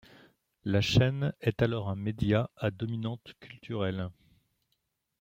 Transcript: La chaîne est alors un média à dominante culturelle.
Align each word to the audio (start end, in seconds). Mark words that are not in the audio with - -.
La 0.63 0.81
chaîne 0.81 1.31
est 1.41 1.61
alors 1.61 1.87
un 1.87 1.95
média 1.95 2.49
à 2.57 2.71
dominante 2.71 3.35
culturelle. 3.39 4.09